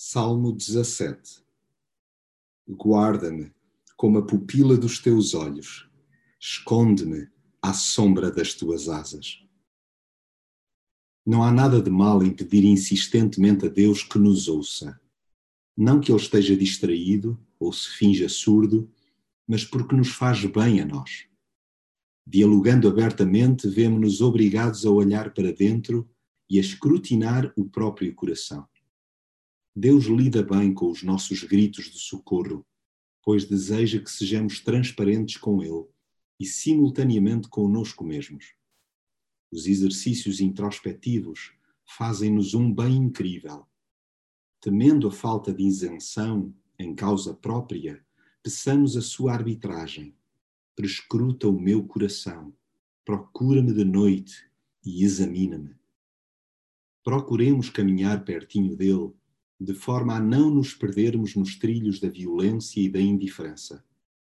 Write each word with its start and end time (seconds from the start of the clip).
Salmo 0.00 0.52
17 0.52 1.42
Guarda-me 2.70 3.52
como 3.96 4.18
a 4.18 4.24
pupila 4.24 4.76
dos 4.76 5.00
teus 5.00 5.34
olhos, 5.34 5.90
esconde-me 6.38 7.28
à 7.60 7.72
sombra 7.72 8.30
das 8.30 8.54
tuas 8.54 8.88
asas. 8.88 9.44
Não 11.26 11.42
há 11.42 11.50
nada 11.50 11.82
de 11.82 11.90
mal 11.90 12.22
em 12.22 12.30
pedir 12.30 12.64
insistentemente 12.64 13.66
a 13.66 13.68
Deus 13.68 14.04
que 14.04 14.20
nos 14.20 14.46
ouça. 14.46 15.00
Não 15.76 15.98
que 15.98 16.12
Ele 16.12 16.20
esteja 16.20 16.56
distraído 16.56 17.36
ou 17.58 17.72
se 17.72 17.88
finja 17.88 18.28
surdo, 18.28 18.88
mas 19.48 19.64
porque 19.64 19.96
nos 19.96 20.10
faz 20.10 20.44
bem 20.44 20.80
a 20.80 20.86
nós. 20.86 21.26
Dialogando 22.24 22.86
abertamente, 22.86 23.66
vemos-nos 23.66 24.20
obrigados 24.20 24.86
a 24.86 24.90
olhar 24.92 25.34
para 25.34 25.52
dentro 25.52 26.08
e 26.48 26.56
a 26.56 26.60
escrutinar 26.60 27.52
o 27.56 27.64
próprio 27.64 28.14
coração. 28.14 28.64
Deus 29.80 30.06
lida 30.06 30.42
bem 30.42 30.74
com 30.74 30.90
os 30.90 31.04
nossos 31.04 31.44
gritos 31.44 31.84
de 31.84 32.00
socorro, 32.00 32.66
pois 33.22 33.44
deseja 33.44 34.00
que 34.00 34.10
sejamos 34.10 34.58
transparentes 34.58 35.36
com 35.36 35.62
Ele 35.62 35.86
e 36.40 36.44
simultaneamente 36.44 37.48
conosco 37.48 38.02
mesmos. 38.02 38.54
Os 39.52 39.68
exercícios 39.68 40.40
introspectivos 40.40 41.52
fazem-nos 41.96 42.54
um 42.54 42.74
bem 42.74 42.96
incrível. 42.96 43.68
Temendo 44.60 45.06
a 45.06 45.12
falta 45.12 45.54
de 45.54 45.62
isenção 45.62 46.52
em 46.76 46.92
causa 46.92 47.32
própria, 47.32 48.04
peçamos 48.42 48.96
a 48.96 49.00
sua 49.00 49.32
arbitragem. 49.32 50.12
Prescruta 50.74 51.46
o 51.46 51.52
meu 51.52 51.86
coração, 51.86 52.52
procura-me 53.04 53.72
de 53.72 53.84
noite 53.84 54.44
e 54.84 55.04
examina-me. 55.04 55.76
Procuremos 57.04 57.70
caminhar 57.70 58.24
pertinho 58.24 58.74
dele 58.74 59.12
de 59.60 59.74
forma 59.74 60.14
a 60.14 60.20
não 60.20 60.50
nos 60.50 60.72
perdermos 60.72 61.34
nos 61.34 61.56
trilhos 61.56 61.98
da 61.98 62.08
violência 62.08 62.80
e 62.80 62.88
da 62.88 63.00
indiferença, 63.00 63.84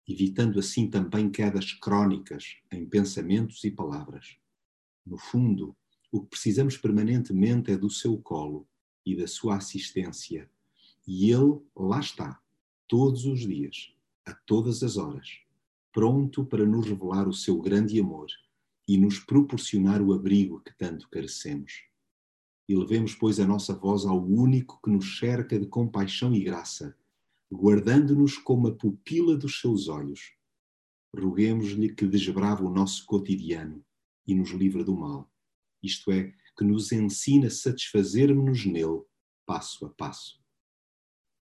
evitando 0.08 0.58
assim 0.58 0.88
também 0.88 1.28
quedas 1.28 1.72
crónicas 1.72 2.58
em 2.70 2.86
pensamentos 2.86 3.64
e 3.64 3.70
palavras. 3.70 4.36
No 5.04 5.18
fundo, 5.18 5.76
o 6.12 6.22
que 6.22 6.28
precisamos 6.28 6.76
permanentemente 6.76 7.72
é 7.72 7.76
do 7.76 7.90
seu 7.90 8.16
colo 8.18 8.68
e 9.04 9.16
da 9.16 9.26
sua 9.26 9.56
assistência, 9.56 10.48
e 11.06 11.32
ele 11.32 11.60
lá 11.76 11.98
está, 11.98 12.40
todos 12.86 13.24
os 13.24 13.40
dias, 13.40 13.92
a 14.24 14.32
todas 14.32 14.82
as 14.84 14.96
horas, 14.96 15.40
pronto 15.92 16.44
para 16.44 16.64
nos 16.64 16.86
revelar 16.86 17.28
o 17.28 17.32
seu 17.32 17.60
grande 17.60 17.98
amor 17.98 18.28
e 18.86 18.96
nos 18.96 19.18
proporcionar 19.18 20.00
o 20.00 20.12
abrigo 20.12 20.60
que 20.60 20.76
tanto 20.76 21.08
carecemos 21.08 21.85
e 22.68 22.74
levemos, 22.74 23.14
pois, 23.14 23.38
a 23.38 23.46
nossa 23.46 23.74
voz 23.74 24.04
ao 24.04 24.22
único 24.22 24.80
que 24.82 24.90
nos 24.90 25.18
cerca 25.18 25.58
de 25.58 25.66
compaixão 25.66 26.34
e 26.34 26.42
graça, 26.42 26.96
guardando-nos 27.52 28.36
como 28.36 28.68
a 28.68 28.74
pupila 28.74 29.36
dos 29.36 29.60
seus 29.60 29.88
olhos. 29.88 30.32
Roguemos-lhe 31.16 31.94
que 31.94 32.06
desbrava 32.06 32.64
o 32.64 32.70
nosso 32.70 33.06
cotidiano 33.06 33.84
e 34.26 34.34
nos 34.34 34.50
livre 34.50 34.82
do 34.82 34.96
mal, 34.96 35.30
isto 35.82 36.10
é, 36.10 36.34
que 36.56 36.64
nos 36.64 36.90
ensina 36.90 37.46
a 37.46 37.50
satisfazermos-nos 37.50 38.66
nele, 38.66 39.02
passo 39.46 39.86
a 39.86 39.90
passo. 39.90 40.45